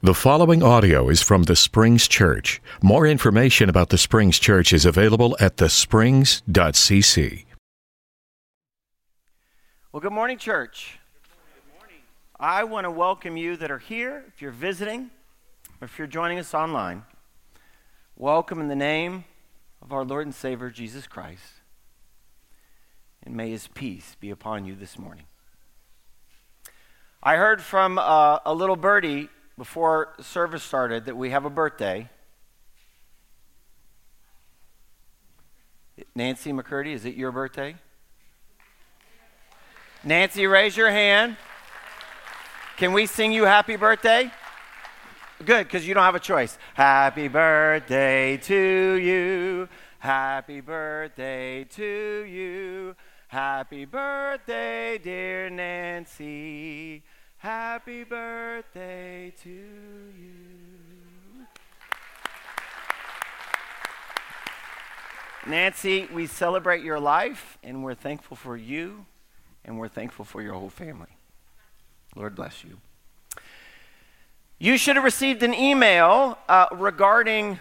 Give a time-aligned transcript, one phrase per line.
[0.00, 2.62] The following audio is from the Springs Church.
[2.80, 7.44] More information about the Springs Church is available at thesprings.cc.
[9.90, 11.00] Well, good morning, church.
[11.52, 11.96] Good morning.
[12.38, 15.10] I want to welcome you that are here, if you're visiting,
[15.80, 17.02] or if you're joining us online.
[18.14, 19.24] Welcome in the name
[19.82, 21.54] of our Lord and Savior, Jesus Christ.
[23.24, 25.24] And may his peace be upon you this morning.
[27.20, 29.28] I heard from uh, a little birdie
[29.58, 32.08] before service started that we have a birthday.
[36.14, 37.74] Nancy McCurdy, is it your birthday?
[40.04, 41.36] Nancy, raise your hand.
[42.76, 44.30] Can we sing you happy birthday?
[45.44, 46.56] Good, because you don't have a choice.
[46.74, 49.68] Happy birthday to you.
[49.98, 52.94] Happy birthday to you.
[53.26, 57.02] Happy birthday, dear Nancy.
[57.38, 61.46] Happy birthday to you.
[65.46, 69.06] Nancy, we celebrate your life and we're thankful for you
[69.64, 71.16] and we're thankful for your whole family.
[72.16, 72.78] Lord bless you.
[74.58, 77.60] You should have received an email uh, regarding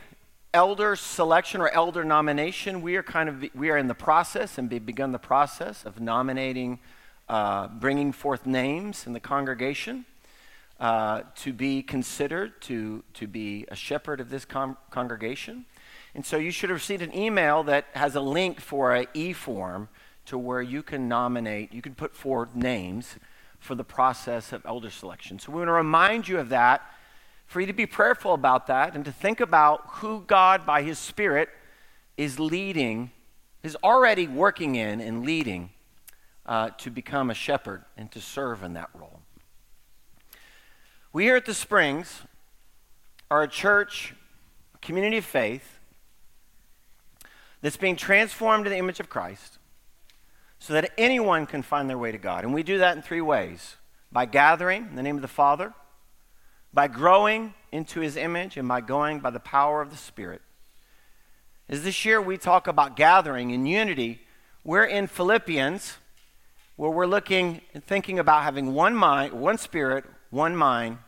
[0.55, 2.81] elder selection or elder nomination.
[2.81, 6.79] We are kind of we are in the process and begun the process of nominating
[7.29, 10.05] uh, bringing forth names in the congregation
[10.79, 15.65] uh, to be considered to, to be a shepherd of this congregation.
[16.15, 19.33] And so you should have received an email that has a link for an e
[19.33, 19.89] form
[20.25, 23.15] to where you can nominate, you can put forward names
[23.59, 25.39] for the process of elder selection.
[25.39, 26.81] So we want to remind you of that,
[27.45, 30.99] for you to be prayerful about that, and to think about who God, by His
[30.99, 31.49] Spirit,
[32.17, 33.11] is leading,
[33.63, 35.69] is already working in and leading
[36.47, 39.19] uh, to become a shepherd and to serve in that role.
[41.11, 42.21] We here at the Springs
[43.29, 44.13] are a church,
[44.75, 45.79] a community of faith
[47.61, 49.57] that's being transformed in the image of Christ
[50.59, 52.43] so that anyone can find their way to God.
[52.43, 53.75] And we do that in three ways
[54.11, 55.73] by gathering in the name of the Father,
[56.73, 60.41] by growing into his image, and by going by the power of the Spirit.
[61.69, 64.21] As this year we talk about gathering in unity,
[64.63, 65.97] we're in Philippians
[66.77, 70.99] where we're looking and thinking about having one mind, one spirit, one mind,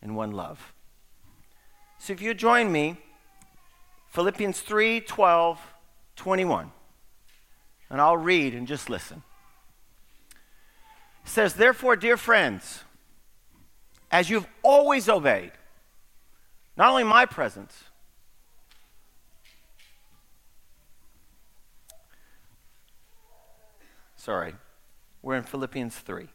[0.00, 0.72] and one love.
[1.98, 2.96] So if you join me,
[4.08, 5.60] Philippians 3 12,
[6.16, 6.72] 21.
[7.88, 9.22] And I'll read and just listen.
[11.24, 12.82] It says, Therefore, dear friends,
[14.10, 15.52] as you've always obeyed,
[16.76, 17.84] not only my presence,
[24.22, 24.54] Sorry.
[25.22, 26.28] We're in Philippians 3.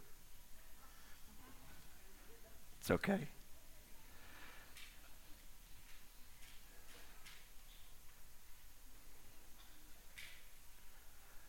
[2.80, 3.28] It's okay.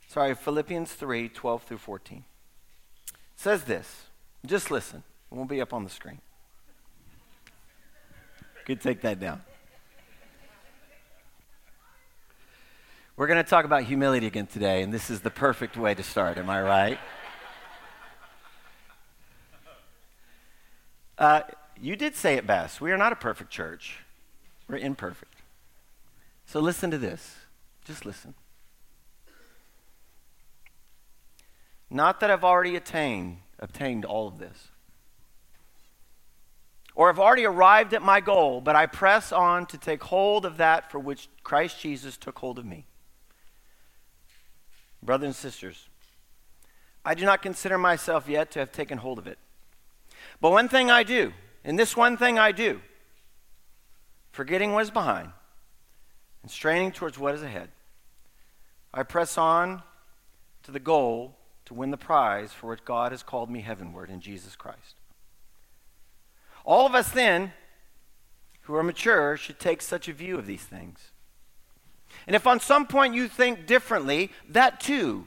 [0.09, 2.25] Sorry, Philippians 3 12 through 14.
[3.07, 4.07] It says this.
[4.45, 5.05] Just listen.
[5.31, 6.21] It won't be up on the screen.
[8.65, 9.43] Could take that down.
[13.17, 16.03] We're going to talk about humility again today, and this is the perfect way to
[16.03, 16.39] start.
[16.39, 16.99] Am I right?
[21.19, 21.43] Uh,
[21.81, 22.81] you did say it best.
[22.81, 23.99] We are not a perfect church,
[24.69, 25.35] we're imperfect.
[26.47, 27.37] So listen to this.
[27.85, 28.35] Just listen.
[31.91, 34.69] Not that I've already attained, obtained all of this,
[36.95, 40.59] or have already arrived at my goal, but I press on to take hold of
[40.59, 42.85] that for which Christ Jesus took hold of me.
[45.03, 45.89] Brothers and sisters,
[47.05, 49.39] I do not consider myself yet to have taken hold of it.
[50.41, 51.33] But one thing I do,
[51.65, 52.81] and this one thing I do,
[54.33, 55.31] forgetting what is behind
[56.43, 57.71] and straining towards what is ahead,
[58.93, 59.83] I press on
[60.63, 61.37] to the goal
[61.67, 64.97] to win the prize for which God has called me heavenward in Jesus Christ.
[66.65, 67.53] All of us then,
[68.63, 71.11] who are mature, should take such a view of these things.
[72.27, 75.27] And if on some point you think differently, that too,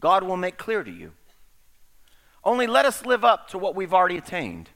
[0.00, 1.12] God will make clear to you.
[2.44, 4.70] Only let us live up to what we've already attained.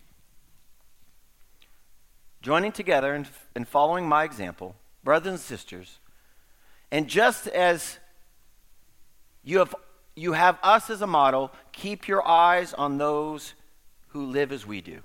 [2.43, 5.99] Joining together and, and following my example, brothers and sisters,
[6.93, 7.99] and just as
[9.43, 9.75] you have,
[10.15, 13.55] you have us as a model, keep your eyes on those
[14.09, 15.01] who live as we do.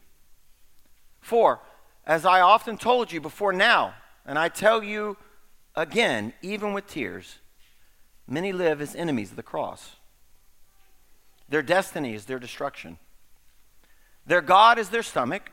[1.19, 1.59] For,
[2.05, 5.17] as I often told you before now, and I tell you
[5.75, 7.39] again, even with tears,
[8.27, 9.95] many live as enemies of the cross.
[11.51, 12.97] Their destiny is their destruction.
[14.25, 15.51] Their God is their stomach,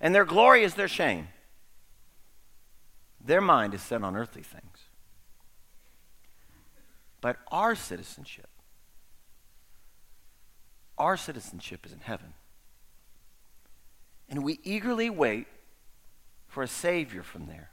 [0.00, 1.28] and their glory is their shame.
[3.22, 4.88] Their mind is set on earthly things.
[7.20, 8.48] But our citizenship,
[10.96, 12.32] our citizenship is in heaven.
[14.30, 15.46] And we eagerly wait
[16.48, 17.68] for a Savior from there.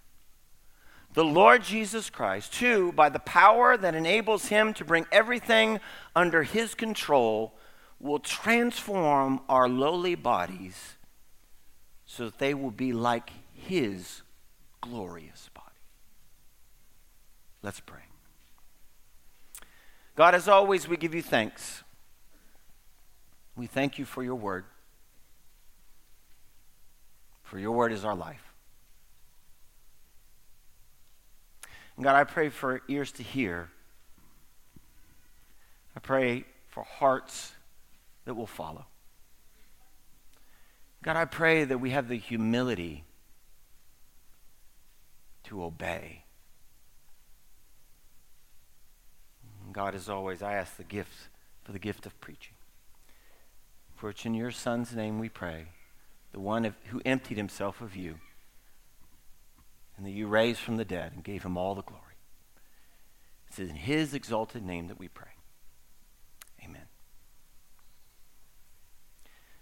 [1.14, 5.80] The Lord Jesus Christ, who, by the power that enables him to bring everything
[6.16, 7.54] under his control,
[8.00, 10.96] will transform our lowly bodies
[12.06, 14.24] so that they will be like his
[14.82, 15.68] glorious body.
[17.62, 18.02] Let's pray.
[20.16, 21.84] God, as always, we give you thanks.
[23.56, 24.66] We thank you for your word.
[27.44, 28.53] For your word is our life.
[31.96, 33.70] And God, I pray for ears to hear.
[35.96, 37.54] I pray for hearts
[38.26, 38.86] that will follow.
[41.04, 43.04] God, I pray that we have the humility
[45.44, 46.24] to obey.
[49.72, 51.30] God, as always, I ask the gift
[51.64, 52.54] for the gift of preaching.
[53.96, 55.68] For it's in your Son's name we pray,
[56.32, 58.16] the one who emptied himself of you,
[60.04, 62.02] and that you raised from the dead and gave him all the glory.
[63.48, 65.30] It's in his exalted name that we pray.
[66.62, 66.82] Amen.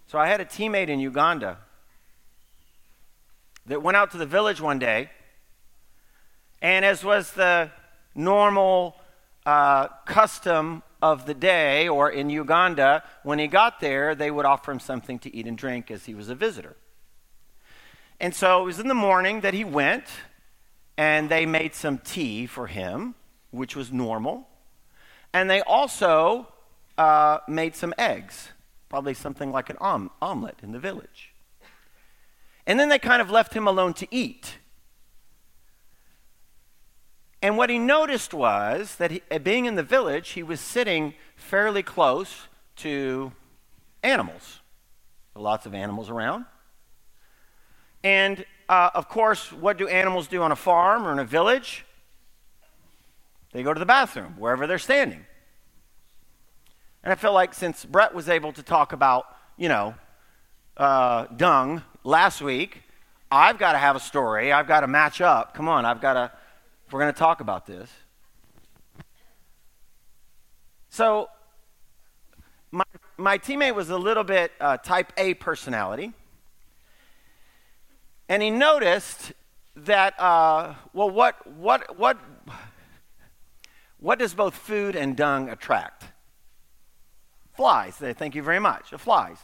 [0.07, 1.59] So I had a teammate in Uganda
[3.67, 5.11] that went out to the village one day,
[6.59, 7.69] and as was the
[8.15, 8.95] normal
[9.45, 14.71] uh, custom of the day, or in Uganda, when he got there, they would offer
[14.71, 16.77] him something to eat and drink as he was a visitor.
[18.19, 20.05] And so it was in the morning that he went,
[20.97, 23.15] and they made some tea for him,
[23.51, 24.47] which was normal.
[25.33, 26.47] And they also
[26.97, 28.49] uh, made some eggs,
[28.89, 31.33] probably something like an om- omelet in the village.
[32.67, 34.57] And then they kind of left him alone to eat.
[37.41, 41.15] And what he noticed was that he, uh, being in the village, he was sitting
[41.35, 42.47] fairly close
[42.77, 43.31] to
[44.03, 44.59] animals.
[45.33, 46.45] Lots of animals around.
[48.03, 51.85] And uh, of course, what do animals do on a farm or in a village?
[53.51, 55.25] They go to the bathroom, wherever they're standing.
[57.03, 59.25] And I feel like since Brett was able to talk about,
[59.57, 59.95] you know,
[60.77, 62.83] uh, dung last week,
[63.29, 64.53] I've got to have a story.
[64.53, 65.53] I've got to match up.
[65.53, 66.31] Come on, I've got to
[66.91, 67.89] we're going to talk about this.
[70.89, 71.29] So,
[72.69, 72.83] my,
[73.17, 76.13] my teammate was a little bit uh, type A personality.
[78.31, 79.33] And he noticed
[79.75, 82.17] that, uh, well, what, what, what,
[83.99, 86.05] what does both food and dung attract?
[87.51, 87.97] Flies.
[87.97, 88.91] Thank you very much.
[88.91, 89.35] Flies.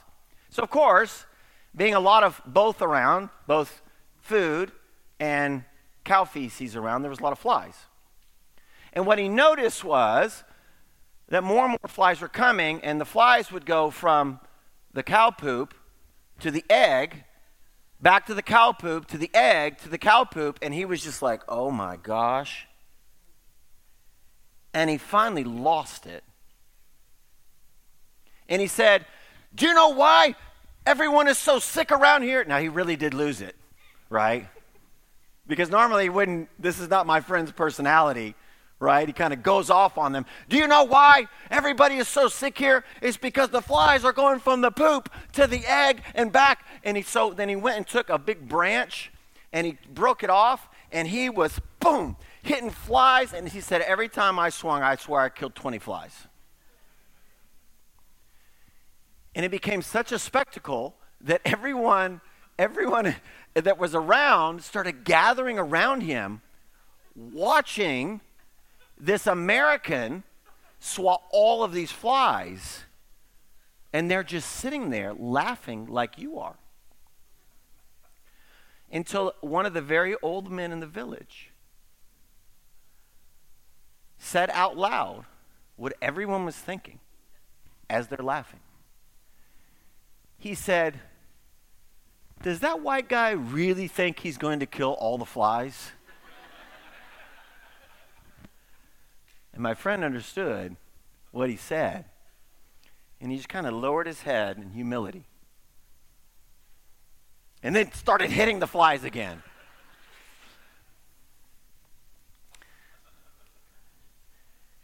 [0.49, 1.25] So, of course,
[1.75, 3.81] being a lot of both around, both
[4.21, 4.71] food
[5.19, 5.65] and
[6.05, 7.75] cow feces around, there was a lot of flies.
[8.93, 10.45] And what he noticed was
[11.27, 14.39] that more and more flies were coming, and the flies would go from
[14.93, 15.73] the cow poop
[16.39, 17.25] to the egg,
[18.01, 21.03] back to the cow poop, to the egg, to the cow poop, and he was
[21.03, 22.67] just like, oh my gosh.
[24.73, 26.23] And he finally lost it.
[28.49, 29.05] And he said,
[29.55, 30.35] Do you know why
[30.85, 32.43] everyone is so sick around here?
[32.45, 33.55] Now, he really did lose it,
[34.09, 34.47] right?
[35.47, 38.35] Because normally he wouldn't, this is not my friend's personality,
[38.79, 39.07] right?
[39.07, 40.25] He kind of goes off on them.
[40.49, 42.83] Do you know why everybody is so sick here?
[43.01, 46.65] It's because the flies are going from the poop to the egg and back.
[46.83, 49.11] And he so then he went and took a big branch
[49.51, 54.07] and he broke it off and he was boom hitting flies and he said every
[54.07, 56.27] time I swung I swear I killed 20 flies.
[59.35, 62.21] And it became such a spectacle that everyone
[62.59, 63.15] everyone
[63.53, 66.41] that was around started gathering around him,
[67.15, 68.21] watching
[68.99, 70.23] this American
[70.79, 72.83] swat all of these flies.
[73.93, 76.55] And they're just sitting there laughing like you are.
[78.91, 81.51] Until one of the very old men in the village
[84.17, 85.25] said out loud
[85.75, 86.99] what everyone was thinking
[87.89, 88.59] as they're laughing.
[90.37, 90.99] He said,
[92.43, 95.91] does that white guy really think he's going to kill all the flies?
[99.57, 100.75] And my friend understood
[101.31, 102.05] what he said.
[103.19, 105.23] And he just kind of lowered his head in humility.
[107.63, 109.41] And then started hitting the flies again.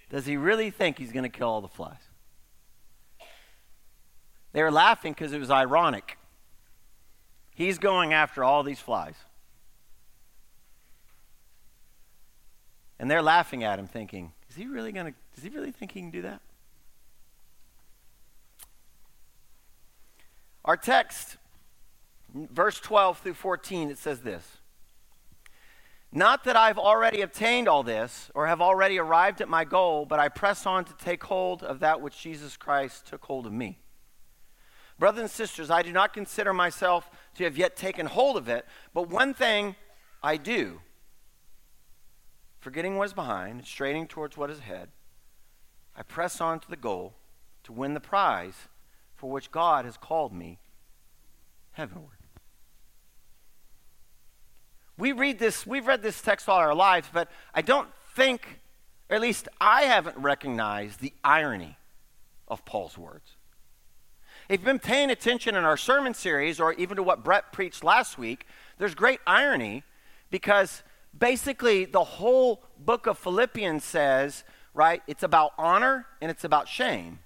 [0.10, 2.02] Does he really think he's going to kill all the flies?
[4.54, 6.18] They were laughing because it was ironic
[7.54, 9.14] He's going after all these flies.
[12.98, 15.94] And they're laughing at him, thinking, is he really going to, does he really think
[15.94, 16.40] he can do that?
[20.64, 21.38] Our text,
[22.36, 24.60] verse 12 through 14, it says this
[26.12, 30.20] Not that I've already obtained all this or have already arrived at my goal, but
[30.20, 33.80] I press on to take hold of that which Jesus Christ took hold of me.
[35.00, 38.68] Brothers and sisters, I do not consider myself to have yet taken hold of it,
[38.94, 39.76] but one thing
[40.22, 40.80] I do,
[42.64, 44.88] forgetting what is behind and straining towards what is ahead,
[45.98, 47.14] I press on to the goal
[47.66, 48.56] to win the prize
[49.16, 50.60] for which God has called me
[51.74, 52.18] heavenward.
[54.98, 58.62] We read this, we've read this text all our lives, but I don't think,
[59.10, 61.78] or at least I haven't recognized the irony
[62.48, 63.36] of Paul's words.
[64.48, 67.84] If you've been paying attention in our sermon series, or even to what Brett preached
[67.84, 68.46] last week,
[68.78, 69.84] there's great irony
[70.30, 70.84] because
[71.18, 74.44] basically the whole book of Philippians says,
[74.74, 77.20] right, it's about honor and it's about shame.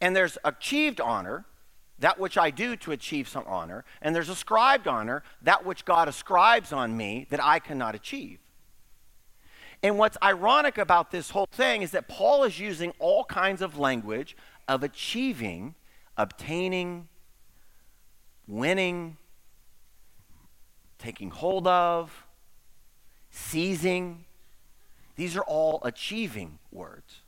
[0.00, 1.44] And there's achieved honor,
[1.98, 6.08] that which I do to achieve some honor, and there's ascribed honor, that which God
[6.08, 8.38] ascribes on me that I cannot achieve.
[9.82, 13.78] And what's ironic about this whole thing is that Paul is using all kinds of
[13.78, 14.36] language
[14.68, 15.74] of achieving,
[16.16, 17.08] obtaining,
[18.46, 19.16] winning,
[21.02, 22.26] taking hold of,
[23.30, 24.24] seizing.
[25.16, 27.20] These are all achieving words.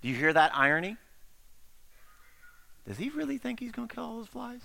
[0.00, 0.96] Do you hear that irony?
[2.86, 4.60] Does he really think he's going to kill all those flies?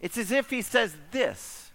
[0.00, 1.67] It's as if he says this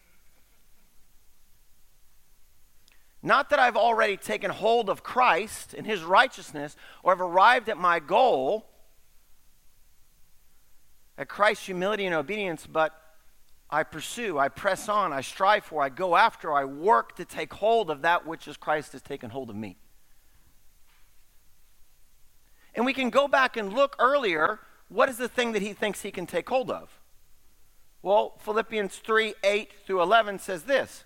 [3.25, 7.77] Not that I've already taken hold of Christ and his righteousness or have arrived at
[7.77, 8.65] my goal,
[11.18, 13.00] at Christ's humility and obedience, but
[13.70, 17.53] I pursue, I press on, I strive for, I go after, I work to take
[17.53, 19.77] hold of that which is Christ has taken hold of me.
[22.75, 24.60] And we can go back and look earlier.
[24.89, 27.00] What is the thing that he thinks he can take hold of?
[28.01, 31.06] Well, Philippians 3 8 through 11 says this.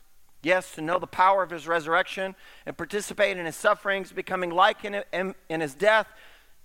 [0.43, 4.83] Yes, to know the power of his resurrection and participate in his sufferings, becoming like
[4.83, 6.07] in, in, in his death,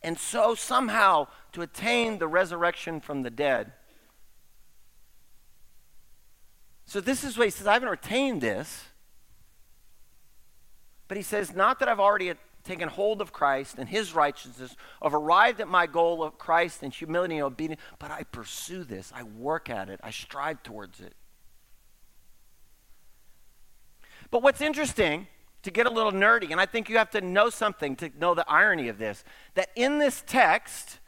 [0.02, 3.72] and so somehow to attain the resurrection from the dead.
[6.86, 8.84] So this is what he says I haven't retained this.
[11.08, 12.32] But he says, not that I've already
[12.64, 16.92] taken hold of Christ and his righteousness, have arrived at my goal of Christ and
[16.92, 19.12] humility and obedience, but I pursue this.
[19.14, 20.00] I work at it.
[20.02, 21.14] I strive towards it.
[24.30, 25.26] But what's interesting,
[25.62, 28.34] to get a little nerdy, and I think you have to know something to know
[28.34, 31.00] the irony of this, that in this text,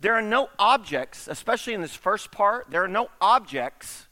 [0.00, 4.06] there are no objects, especially in this first part, there are no objects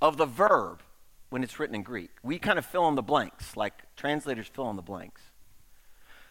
[0.00, 0.82] of the verb
[1.30, 2.10] when it's written in Greek.
[2.22, 5.22] We kind of fill in the blanks, like translators fill in the blanks.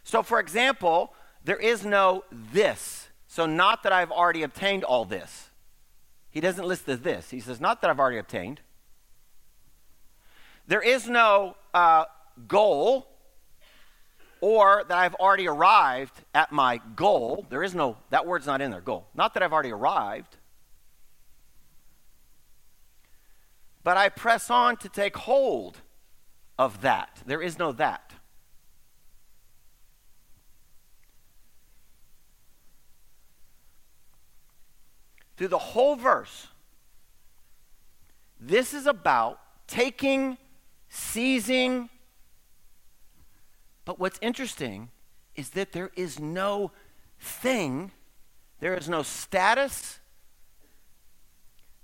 [0.04, 3.10] So, for example, there is no this.
[3.28, 5.50] So, not that I've already obtained all this.
[6.30, 7.32] He doesn't list the this.
[7.32, 8.62] He says, not that I've already obtained.
[10.68, 12.06] There is no uh,
[12.48, 13.08] goal
[14.42, 17.46] or that I've already arrived at my goal.
[17.50, 19.08] There is no, that word's not in there, goal.
[19.14, 20.38] Not that I've already arrived.
[23.84, 25.82] but I press on to take hold
[26.58, 27.22] of that.
[27.26, 28.14] There is no that.
[35.36, 36.48] Through the whole verse,
[38.40, 40.38] this is about taking,
[40.94, 41.90] seizing.
[43.86, 44.90] But what's interesting
[45.36, 46.72] is that there is no
[47.20, 47.92] thing,
[48.60, 50.00] there is no status,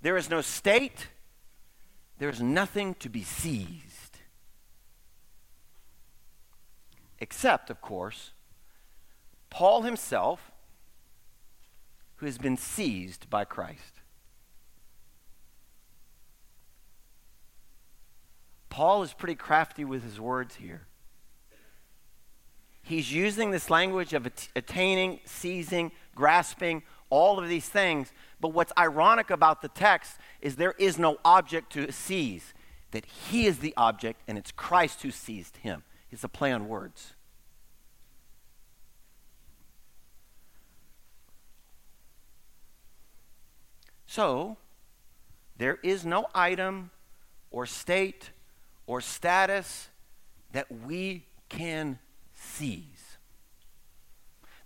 [0.02, 1.08] there is no state
[2.20, 4.18] there's nothing to be seized.
[7.18, 8.32] Except, of course,
[9.48, 10.52] Paul himself,
[12.16, 13.99] who has been seized by Christ.
[18.70, 20.86] Paul is pretty crafty with his words here.
[22.82, 28.12] he's using this language of att- attaining, seizing, grasping, all of these things.
[28.40, 32.52] But what's ironic about the text is there is no object to seize,
[32.90, 35.84] that he is the object and it's Christ who seized him.
[36.10, 37.14] It's a play on words.
[44.06, 44.56] So,
[45.56, 46.90] there is no item
[47.52, 48.30] or state
[48.90, 49.88] or status
[50.50, 51.96] that we can
[52.34, 53.18] seize.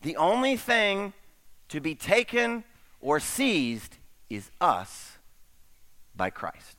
[0.00, 1.12] The only thing
[1.69, 2.64] to be taken
[3.02, 3.99] or seized
[4.31, 5.19] is us
[6.16, 6.78] by Christ.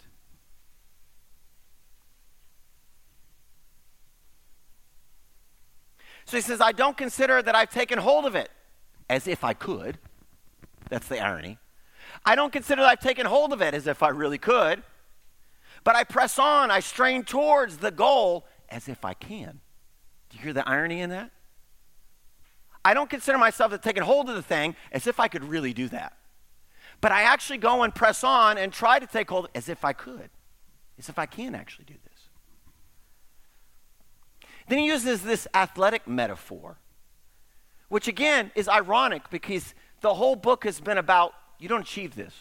[6.25, 8.49] So he says, I don't consider that I've taken hold of it
[9.07, 9.99] as if I could.
[10.89, 11.59] That's the irony.
[12.25, 14.81] I don't consider that I've taken hold of it as if I really could,
[15.85, 19.61] but I press on, I strain towards the goal as if I can.
[20.29, 21.31] Do you hear the irony in that?
[22.83, 25.73] I don't consider myself to taking hold of the thing as if I could really
[25.73, 26.17] do that.
[27.01, 29.93] But I actually go and press on and try to take hold as if I
[29.93, 30.31] could,
[30.97, 32.29] as if I can actually do this.
[34.67, 36.79] Then he uses this athletic metaphor,
[37.89, 42.33] which again is ironic because the whole book has been about you don't achieve this.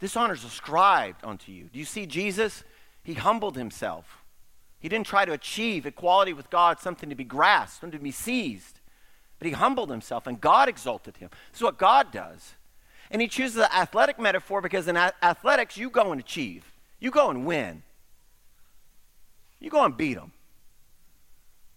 [0.00, 1.68] This honor is ascribed unto you.
[1.72, 2.64] Do you see Jesus?
[3.04, 4.22] He humbled himself.
[4.78, 8.10] He didn't try to achieve equality with God, something to be grasped, something to be
[8.10, 8.80] seized.
[9.38, 11.28] But he humbled himself, and God exalted him.
[11.52, 12.54] This is what God does.
[13.10, 17.10] And he chooses the athletic metaphor because in a- athletics, you go and achieve, you
[17.10, 17.82] go and win,
[19.58, 20.32] you go and beat them.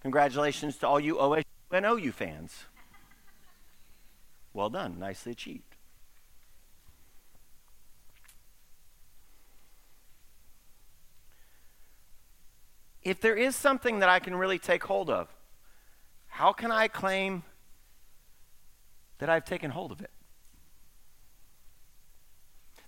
[0.02, 2.66] Congratulations to all you OSU and OU fans.
[4.54, 5.73] Well done, nicely achieved.
[13.04, 15.28] If there is something that I can really take hold of,
[16.28, 17.44] how can I claim
[19.20, 20.12] that I've taken hold of it?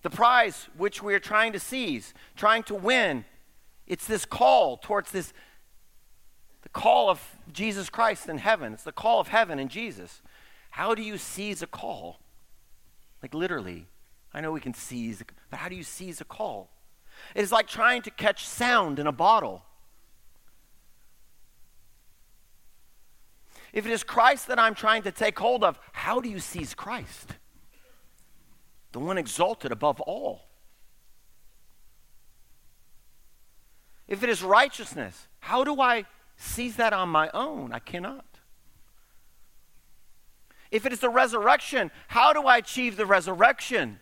[0.02, 3.26] The prize which we are trying to seize, trying to win,
[3.88, 5.34] it's this call towards this
[6.62, 7.22] the call of
[7.54, 8.74] Jesus Christ in heaven.
[8.74, 10.24] It's the call of heaven in Jesus.
[10.72, 12.20] How do you seize a call?
[13.22, 13.86] Like literally.
[14.34, 16.72] I know we can seize, but how do you seize a call?
[17.36, 19.64] It is like trying to catch sound in a bottle.
[23.76, 26.74] If it is Christ that I'm trying to take hold of, how do you seize
[26.74, 27.34] Christ?
[28.94, 30.48] The one exalted above all.
[34.08, 36.06] If it is righteousness, how do I
[36.38, 37.74] seize that on my own?
[37.74, 38.26] I cannot.
[40.72, 44.00] If it is the resurrection, how do I achieve the resurrection?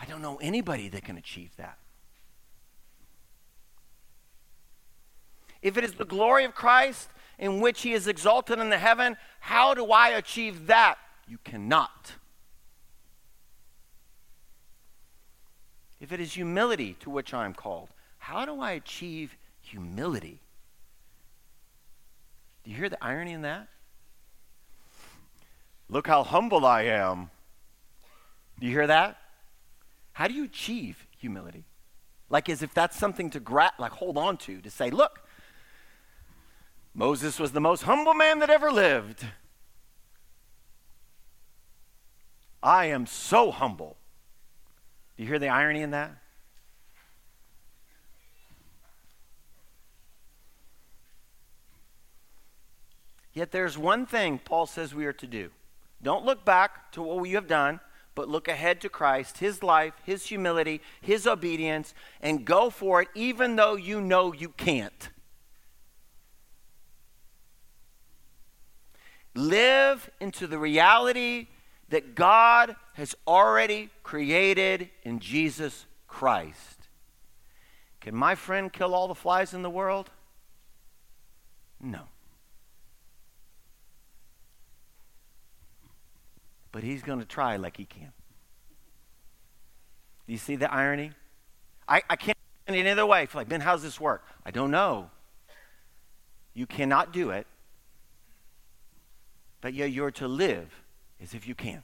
[0.00, 1.76] I don't know anybody that can achieve that.
[5.60, 9.16] If it is the glory of Christ, in which he is exalted in the heaven.
[9.40, 10.96] How do I achieve that?
[11.26, 12.14] You cannot.
[16.00, 20.40] If it is humility to which I am called, how do I achieve humility?
[22.64, 23.68] Do you hear the irony in that?
[25.88, 27.30] Look how humble I am.
[28.60, 29.18] Do you hear that?
[30.12, 31.64] How do you achieve humility?
[32.28, 35.20] Like as if that's something to gra- like hold on to to say, look,
[36.98, 39.24] Moses was the most humble man that ever lived.
[42.60, 43.96] I am so humble.
[45.16, 46.10] Do you hear the irony in that?
[53.32, 55.50] Yet there's one thing Paul says we are to do.
[56.02, 57.78] Don't look back to what we have done,
[58.16, 63.08] but look ahead to Christ, his life, his humility, his obedience, and go for it
[63.14, 65.10] even though you know you can't.
[69.38, 71.46] Live into the reality
[71.90, 76.88] that God has already created in Jesus Christ.
[78.00, 80.10] Can my friend kill all the flies in the world?
[81.80, 82.00] No.
[86.72, 88.12] But he's going to try like he can.
[90.26, 91.12] Do you see the irony?
[91.86, 93.28] I, I can't any other way.
[93.32, 94.26] Like, Ben, how's this work?
[94.44, 95.10] I don't know.
[96.54, 97.46] You cannot do it
[99.60, 100.82] but yet you're to live
[101.20, 101.82] as if you can.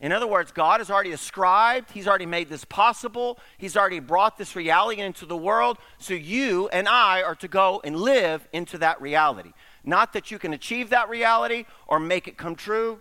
[0.00, 4.36] In other words, God has already ascribed, He's already made this possible, He's already brought
[4.36, 8.76] this reality into the world, so you and I are to go and live into
[8.78, 9.52] that reality.
[9.84, 13.00] Not that you can achieve that reality or make it come true,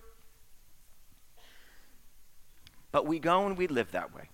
[2.92, 4.30] but we go and we live that way.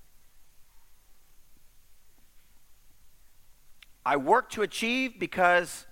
[4.05, 5.85] I work to achieve because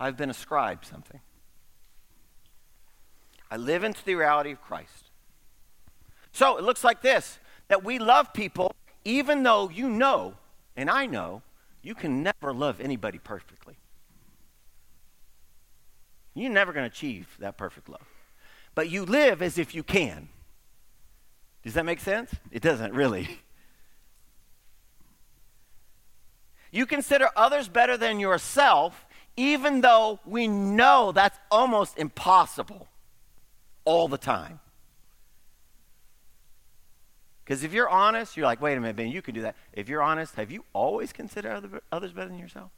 [0.00, 1.20] I've been ascribed something.
[3.50, 5.10] I live into the reality of Christ.
[6.32, 8.74] So it looks like this that we love people
[9.08, 10.34] even though you know,
[10.76, 11.40] and I know,
[11.82, 13.76] you can never love anybody perfectly.
[16.34, 18.06] You're never going to achieve that perfect love.
[18.74, 20.28] But you live as if you can.
[21.64, 22.30] Does that make sense?
[22.50, 23.40] It doesn't really.
[26.70, 29.06] You consider others better than yourself,
[29.38, 32.88] even though we know that's almost impossible
[33.84, 34.58] all the time.
[37.44, 39.54] Because if you're honest, you're like, wait a minute, Ben, you can do that.
[39.72, 42.72] If you're honest, have you always considered other, others better than yourself?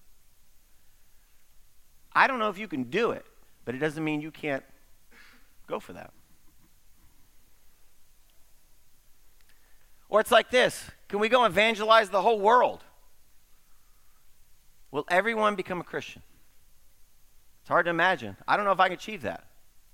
[2.13, 3.25] I don't know if you can do it,
[3.65, 4.63] but it doesn't mean you can't
[5.67, 6.13] go for that.
[10.11, 12.85] Or it's like this Can we go evangelize the whole world?
[14.91, 16.21] Will everyone become a Christian?
[17.71, 18.37] It's hard to imagine.
[18.49, 19.45] I don't know if I can achieve that.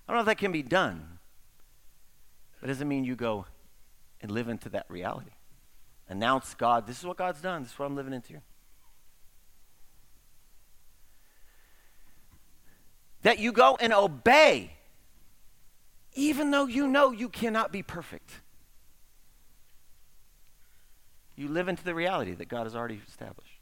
[0.08, 1.18] I don't know if that can be done.
[2.58, 3.44] But it doesn't mean you go
[4.22, 5.32] and live into that reality.
[6.08, 8.40] Announce God, this is what God's done, this is what I'm living into.
[13.20, 14.72] That you go and obey,
[16.14, 18.40] even though you know you cannot be perfect.
[21.36, 23.55] You live into the reality that God has already established.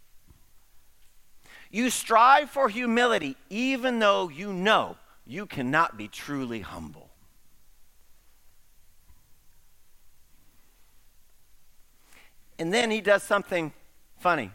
[1.74, 7.10] You strive for humility even though you know you cannot be truly humble.
[12.60, 13.72] And then he does something
[14.20, 14.52] funny.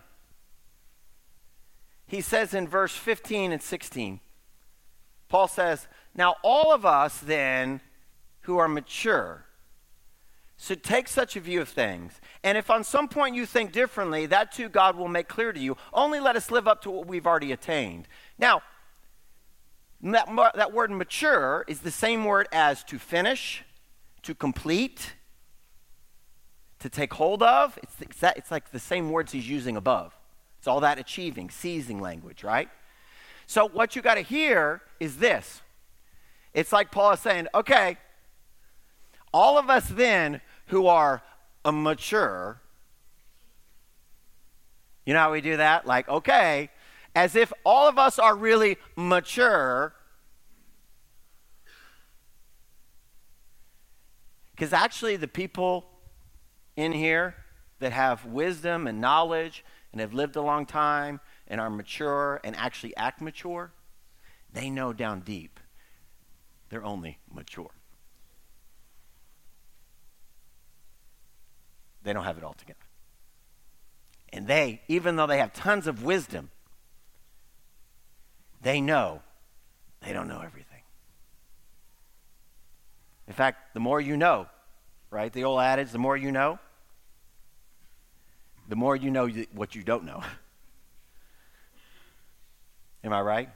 [2.08, 4.22] He says in verse 15 and 16,
[5.28, 7.82] Paul says, Now all of us then
[8.44, 9.44] who are mature
[10.60, 12.20] should take such a view of things.
[12.44, 15.60] And if on some point you think differently, that too God will make clear to
[15.60, 15.78] you.
[15.94, 18.08] Only let us live up to what we've already attained.
[18.38, 18.62] Now,
[20.02, 23.64] that, that word mature is the same word as to finish,
[24.24, 25.14] to complete,
[26.80, 27.80] to take hold of.
[27.82, 30.14] It's, it's like the same words he's using above.
[30.58, 32.70] It's all that achieving, seizing language, right?
[33.48, 35.62] So what you got to hear is this.
[36.54, 37.98] It's like Paul is saying, okay,
[39.34, 41.22] all of us then who are
[41.66, 42.62] mature.
[45.06, 45.86] You know how we do that?
[45.86, 46.70] Like, okay,
[47.16, 49.94] as if all of us are really mature.
[54.52, 55.86] Because actually, the people
[56.76, 57.36] in here
[57.80, 62.56] that have wisdom and knowledge and have lived a long time and are mature and
[62.56, 63.72] actually act mature,
[64.52, 65.60] they know down deep
[66.70, 67.72] they're only mature.
[72.04, 72.80] They don't have it all together.
[74.32, 76.50] And they, even though they have tons of wisdom,
[78.62, 79.22] they know
[80.02, 80.66] they don't know everything.
[83.28, 84.48] In fact, the more you know,
[85.12, 85.32] right?
[85.32, 86.58] The old adage, the more you know,
[88.68, 90.24] the more you know what you don't know.
[93.04, 93.50] Am I right?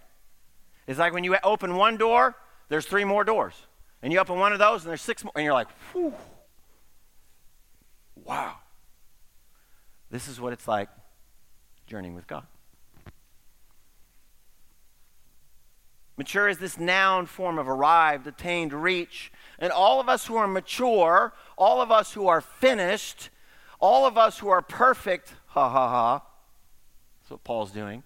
[0.88, 2.36] It's like when you open one door,
[2.70, 3.54] there's three more doors.
[4.02, 5.32] And you open one of those, and there's six more.
[5.36, 6.14] And you're like, whew.
[8.24, 8.56] Wow.
[10.10, 10.90] This is what it's like
[11.88, 12.46] journeying with God.
[16.16, 19.32] Mature is this noun form of arrived, attained, reach.
[19.58, 23.30] And all of us who are mature, all of us who are finished,
[23.80, 26.24] all of us who are perfect, ha ha ha.
[27.22, 28.04] That's what Paul's doing.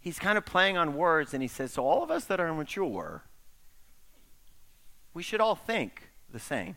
[0.00, 2.52] He's kind of playing on words and he says, So all of us that are
[2.52, 3.22] mature,
[5.14, 6.76] we should all think the same.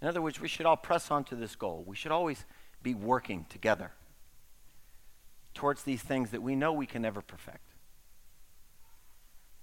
[0.00, 1.84] In other words, we should all press on to this goal.
[1.86, 2.44] We should always
[2.82, 3.92] be working together
[5.54, 7.74] towards these things that we know we can never perfect,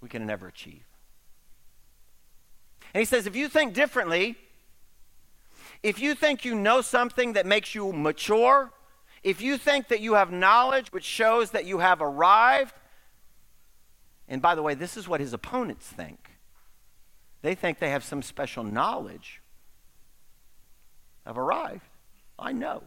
[0.01, 0.83] we can never achieve.
[2.93, 4.35] And he says, if you think differently,
[5.83, 8.71] if you think you know something that makes you mature,
[9.23, 12.73] if you think that you have knowledge which shows that you have arrived,
[14.27, 16.28] and by the way, this is what his opponents think.
[17.41, 19.41] They think they have some special knowledge.
[21.25, 21.87] I've arrived.
[22.37, 22.83] I know.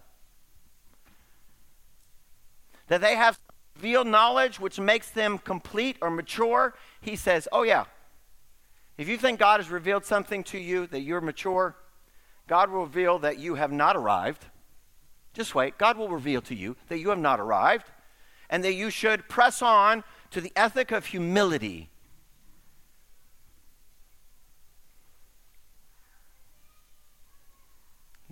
[2.88, 3.38] That they have
[3.76, 6.74] revealed knowledge which makes them complete or mature.
[7.00, 7.84] He says, Oh, yeah.
[8.98, 11.76] If you think God has revealed something to you that you're mature,
[12.46, 14.44] God will reveal that you have not arrived.
[15.32, 15.78] Just wait.
[15.78, 17.86] God will reveal to you that you have not arrived
[18.50, 21.88] and that you should press on to the ethic of humility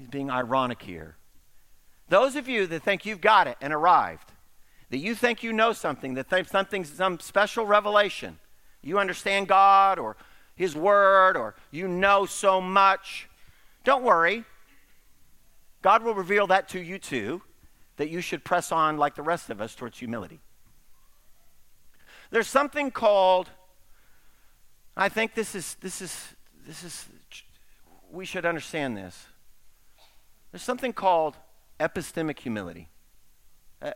[0.01, 1.17] He's being ironic here.
[2.09, 4.33] Those of you that think you've got it and arrived,
[4.89, 8.39] that you think you know something, that think something's some special revelation,
[8.81, 10.17] you understand God or
[10.55, 13.29] His Word or you know so much,
[13.85, 14.45] don't worry.
[15.83, 17.43] God will reveal that to you too,
[17.99, 20.41] that you should press on like the rest of us towards humility.
[22.31, 23.51] There's something called,
[24.97, 26.35] I think this is, this is,
[26.67, 27.07] this is,
[28.11, 29.27] we should understand this.
[30.53, 31.37] There's something called
[31.79, 32.89] epistemic humility.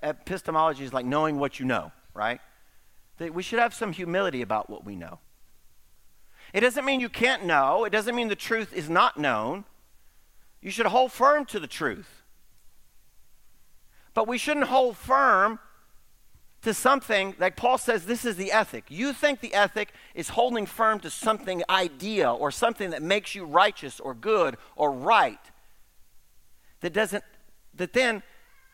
[0.03, 2.41] Epistemology is like knowing what you know, right?
[3.19, 5.19] That we should have some humility about what we know.
[6.53, 9.65] It doesn't mean you can't know, it doesn't mean the truth is not known.
[10.63, 12.23] You should hold firm to the truth.
[14.15, 15.59] But we shouldn't hold firm
[16.63, 18.85] to something like Paul says this is the ethic.
[18.89, 23.45] You think the ethic is holding firm to something idea or something that makes you
[23.45, 25.41] righteous or good or right.
[26.85, 27.25] That doesn't
[27.77, 28.23] that then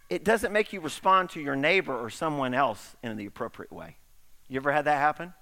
[0.08, 3.98] it doesn't make you respond to your neighbor or someone else in the appropriate way.
[4.48, 5.32] You ever had that happen?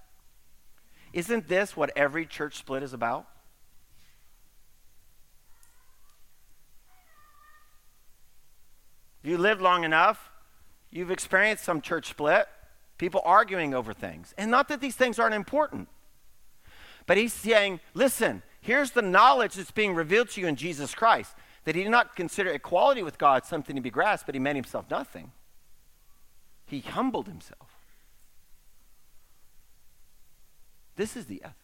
[1.14, 3.26] Isn't this what every church split is about?
[9.22, 10.30] If you lived long enough,
[10.90, 12.48] you've experienced some church split,
[12.98, 14.34] people arguing over things.
[14.36, 15.88] And not that these things aren't important,
[17.06, 21.34] but he's saying, listen, here's the knowledge that's being revealed to you in Jesus Christ
[21.68, 24.56] that he did not consider equality with God something to be grasped, but he made
[24.56, 25.32] himself nothing.
[26.64, 27.68] He humbled himself.
[30.96, 31.54] This is the ethic.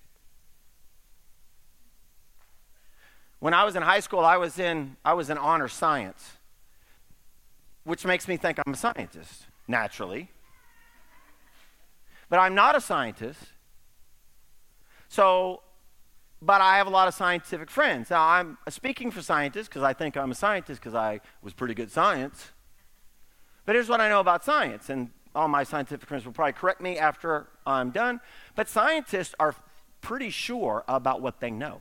[3.40, 6.32] When I was in high school, I was in, I was in honor science,
[7.84, 10.28] which makes me think I'm a scientist, naturally.
[12.28, 13.40] But I'm not a scientist.
[15.08, 15.62] So
[16.44, 18.10] but I have a lot of scientific friends.
[18.10, 21.74] Now, I'm speaking for scientists because I think I'm a scientist because I was pretty
[21.74, 22.52] good science.
[23.64, 26.82] But here's what I know about science, and all my scientific friends will probably correct
[26.82, 28.20] me after I'm done.
[28.54, 29.54] But scientists are
[30.02, 31.80] pretty sure about what they know.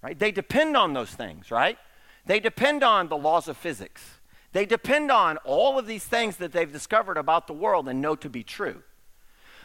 [0.00, 0.16] Right?
[0.16, 1.78] They depend on those things, right?
[2.26, 4.20] They depend on the laws of physics.
[4.52, 8.14] They depend on all of these things that they've discovered about the world and know
[8.14, 8.82] to be true.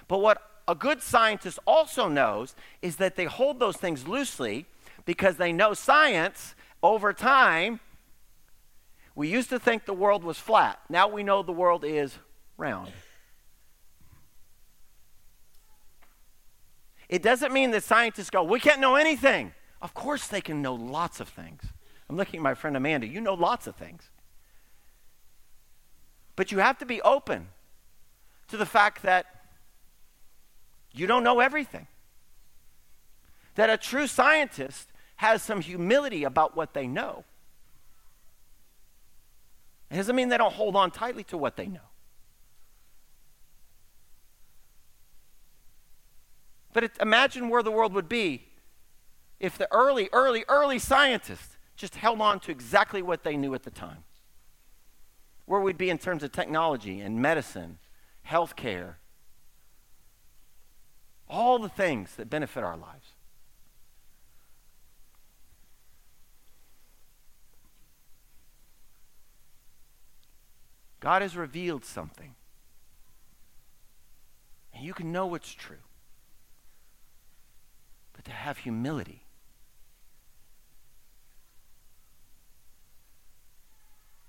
[0.07, 4.65] But what a good scientist also knows is that they hold those things loosely
[5.06, 7.80] because they know science over time.
[9.15, 10.80] We used to think the world was flat.
[10.89, 12.17] Now we know the world is
[12.58, 12.91] round.
[17.10, 19.54] It doesn't mean that scientists go, we can't know anything.
[19.82, 21.62] Of course, they can know lots of things.
[22.10, 23.06] I'm looking at my friend Amanda.
[23.06, 24.10] You know lots of things.
[26.36, 27.49] But you have to be open
[28.47, 29.26] to the fact that
[30.93, 31.88] you don't know everything.
[33.56, 37.23] That a true scientist has some humility about what they know.
[39.89, 41.79] It doesn't mean they don't hold on tightly to what they know.
[46.73, 48.47] But it, imagine where the world would be
[49.39, 53.63] if the early, early, early scientists just held on to exactly what they knew at
[53.63, 54.03] the time.
[55.45, 57.77] Where we'd be in terms of technology and medicine,
[58.27, 58.95] healthcare,
[61.29, 63.13] all the things that benefit our lives.
[70.99, 72.36] God has revealed something.
[74.73, 75.83] And you can know it's true.
[78.13, 79.25] But to have humility,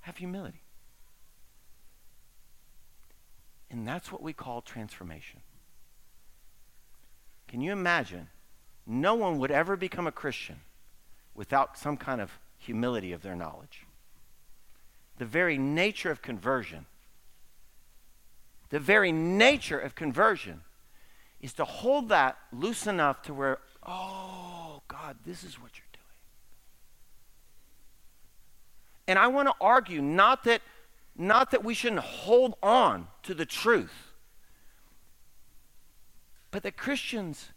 [0.00, 0.62] have humility.
[3.70, 5.40] And that's what we call transformation.
[7.48, 8.28] Can you imagine?
[8.86, 10.60] No one would ever become a Christian
[11.34, 13.86] without some kind of humility of their knowledge.
[15.18, 16.86] The very nature of conversion,
[18.70, 20.62] the very nature of conversion
[21.40, 26.04] is to hold that loose enough to where, oh, God, this is what you're doing.
[29.06, 30.62] And I want to argue not that,
[31.16, 34.13] not that we shouldn't hold on to the truth
[36.54, 37.48] but the Christians,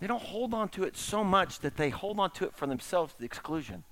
[0.00, 2.66] they don't hold on to it so much that they hold on to it for
[2.66, 3.84] themselves to the exclusion.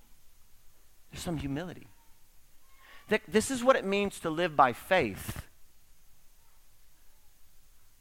[1.13, 1.87] There's some humility.
[3.09, 5.47] That this is what it means to live by faith.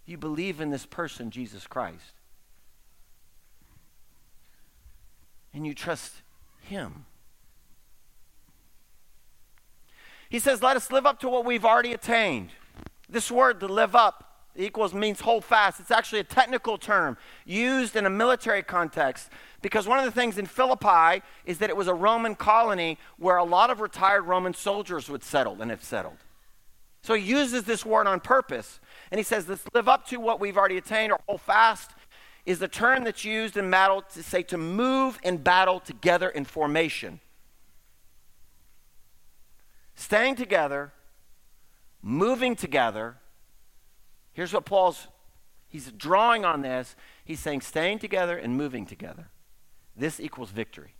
[0.07, 2.15] You believe in this person, Jesus Christ.
[5.53, 6.23] And you trust
[6.61, 7.05] him.
[10.27, 12.49] He says, Let us live up to what we've already attained.
[13.07, 15.79] This word, to live up, Equals means hold fast.
[15.79, 19.29] It's actually a technical term used in a military context
[19.61, 23.37] because one of the things in Philippi is that it was a Roman colony where
[23.37, 26.17] a lot of retired Roman soldiers would settle and have settled.
[27.01, 28.79] So he uses this word on purpose.
[29.09, 31.91] And he says, let's live up to what we've already attained or hold fast
[32.45, 36.43] is the term that's used in battle to say to move in battle together in
[36.43, 37.19] formation.
[39.95, 40.91] Staying together,
[42.01, 43.17] moving together.
[44.33, 45.07] Here's what Paul's
[45.69, 46.95] he's drawing on this.
[47.23, 49.29] He's saying staying together and moving together.
[49.95, 50.95] This equals victory.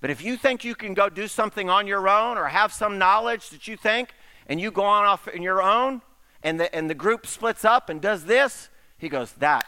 [0.00, 2.98] But if you think you can go do something on your own or have some
[2.98, 4.10] knowledge that you think
[4.48, 6.02] and you go on off in your own
[6.42, 9.64] and the, and the group splits up and does this, he goes, that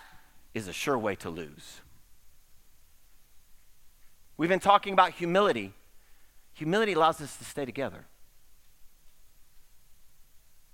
[0.52, 1.80] is a sure way to lose.
[4.36, 5.72] We've been talking about humility.
[6.54, 8.06] Humility allows us to stay together,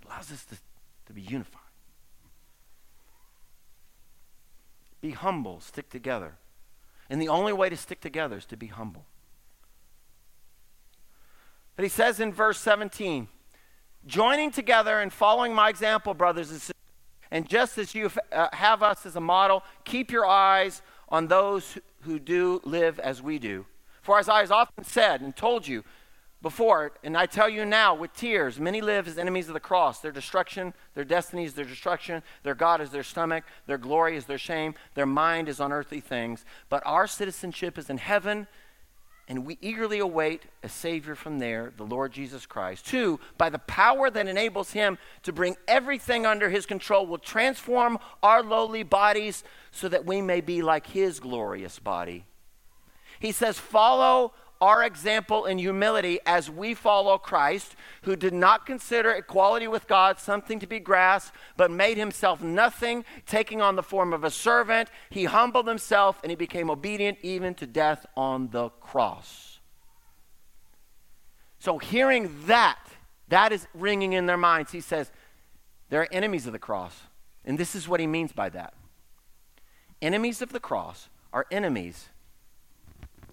[0.07, 0.57] allows us to,
[1.11, 1.61] to be unified.
[5.01, 6.37] Be humble, stick together.
[7.09, 9.05] And the only way to stick together is to be humble.
[11.77, 13.29] But he says in verse 17,
[14.07, 16.77] joining together and following my example, brothers and sisters,
[17.31, 21.79] and just as you uh, have us as a model, keep your eyes on those
[22.03, 23.67] who do live as we do.
[24.03, 25.85] For as I have often said and told you
[26.43, 30.01] before, and I tell you now with tears, many live as enemies of the cross.
[30.01, 34.25] Their destruction, their destiny is their destruction, their God is their stomach, their glory is
[34.25, 36.45] their shame, their mind is on earthly things.
[36.69, 38.47] But our citizenship is in heaven
[39.31, 42.91] and we eagerly await a Savior from there, the Lord Jesus Christ.
[42.91, 48.01] who, by the power that enables Him to bring everything under His control, will transform
[48.25, 52.25] our lowly bodies so that we may be like His glorious body.
[53.21, 59.11] He says, Follow our example in humility as we follow Christ, who did not consider
[59.11, 64.13] equality with God something to be grasped, but made himself nothing, taking on the form
[64.13, 64.91] of a servant.
[65.09, 69.61] He humbled himself and he became obedient even to death on the cross.
[71.59, 72.79] So, hearing that,
[73.29, 74.73] that is ringing in their minds.
[74.73, 75.11] He says,
[75.89, 77.03] They're enemies of the cross.
[77.45, 78.75] And this is what he means by that.
[80.03, 82.10] Enemies of the cross are enemies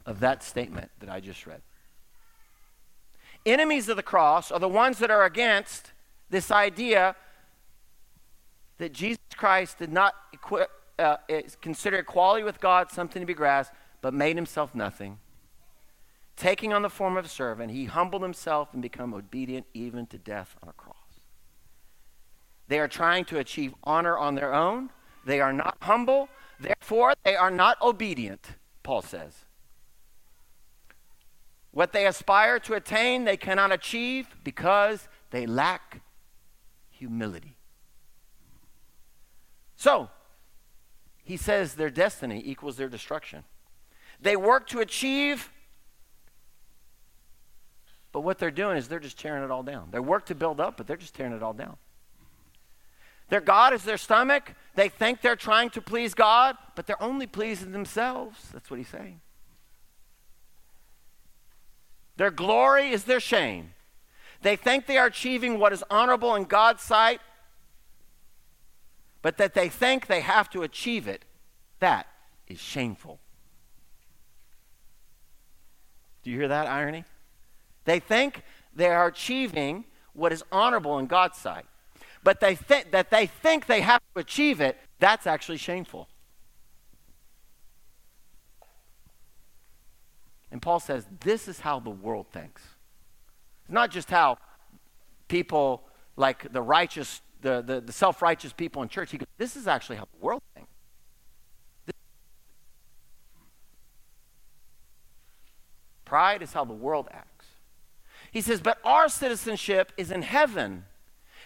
[0.08, 1.62] of that statement that I just read.
[3.46, 5.91] Enemies of the cross are the ones that are against
[6.30, 7.15] this idea
[8.78, 10.65] that Jesus Christ did not equi-
[10.98, 11.17] uh,
[11.62, 15.20] consider equality with God something to be grasped, but made himself nothing.
[16.36, 20.17] Taking on the form of a servant, he humbled himself and became obedient even to
[20.17, 20.96] death on a cross.
[22.67, 24.89] They are trying to achieve honor on their own.
[25.26, 26.30] They are not humble.
[26.60, 28.46] Therefore, they are not obedient,
[28.84, 29.46] Paul says.
[31.71, 36.01] What they aspire to attain, they cannot achieve because they lack
[36.89, 37.56] humility.
[39.75, 40.10] So,
[41.23, 43.43] he says their destiny equals their destruction.
[44.19, 45.51] They work to achieve,
[48.12, 49.89] but what they're doing is they're just tearing it all down.
[49.91, 51.77] They work to build up, but they're just tearing it all down.
[53.30, 54.53] Their God is their stomach.
[54.75, 58.49] They think they're trying to please God, but they're only pleasing themselves.
[58.53, 59.19] That's what he's saying.
[62.17, 63.73] Their glory is their shame.
[64.41, 67.21] They think they are achieving what is honorable in God's sight,
[69.21, 71.25] but that they think they have to achieve it,
[71.80, 72.08] that
[72.47, 73.19] is shameful.
[76.23, 77.06] Do you hear that irony?
[77.86, 78.43] They think
[78.75, 81.65] they are achieving what is honorable in God's sight,
[82.23, 86.10] but they think that they think they have to achieve it, that's actually shameful.
[90.58, 92.63] And Paul says, this is how the world thinks.
[93.62, 94.39] It's not just how
[95.28, 95.84] people
[96.15, 99.12] like the righteous, the, the, the self righteous people in church.
[99.12, 100.72] He goes, this is actually how the world thinks.
[106.06, 107.46] Pride is how the world acts.
[108.32, 110.86] He says, but our citizenship is in heaven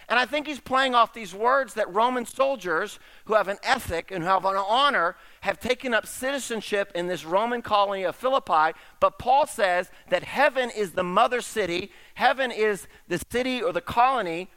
[0.08, 4.10] and I think he's playing off these words that Roman soldiers who have an ethic
[4.10, 8.76] and who have an honor have taken up citizenship in this Roman colony of Philippi.
[9.00, 13.80] But Paul says that heaven is the mother city, heaven is the city or the
[13.80, 14.48] colony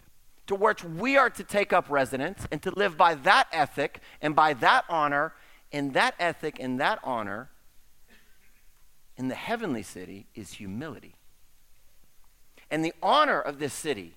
[0.48, 4.36] to which we are to take up residence and to live by that ethic and
[4.36, 5.34] by that honor.
[5.72, 7.50] And that ethic and that honor
[9.18, 11.16] in the heavenly city is humility.
[12.70, 14.14] And the honor of this city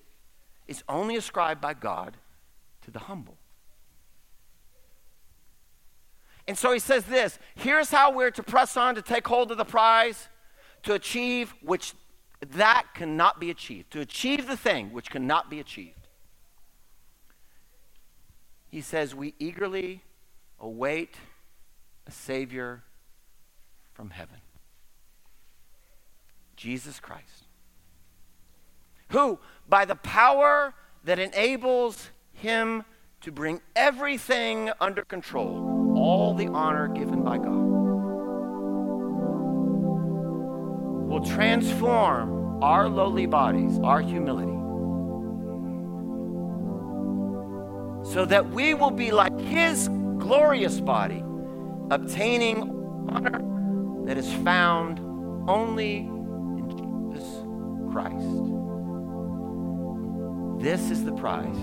[0.69, 2.15] is only ascribed by God
[2.83, 3.37] to the humble.
[6.47, 9.57] And so he says this here's how we're to press on to take hold of
[9.57, 10.29] the prize,
[10.83, 11.93] to achieve which
[12.41, 16.07] that cannot be achieved, to achieve the thing which cannot be achieved.
[18.69, 20.03] he says, We eagerly
[20.59, 21.15] await
[22.07, 22.83] a Savior
[23.93, 24.41] from heaven
[26.55, 27.45] Jesus Christ,
[29.09, 32.83] who, by the power that enables him
[33.21, 37.69] to bring everything under control, all the honor given by God,
[41.09, 44.51] will transform our lowly bodies, our humility,
[48.13, 51.23] so that we will be like his glorious body,
[51.89, 52.61] obtaining
[53.09, 54.99] honor that is found
[55.49, 57.27] only in Jesus
[57.91, 58.58] Christ.
[60.59, 61.55] This is the prize.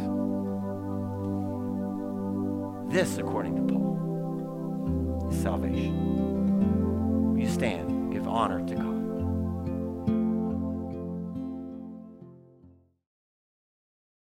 [2.90, 7.36] This, according to Paul, is salvation.
[7.38, 8.85] You stand, give honor to God.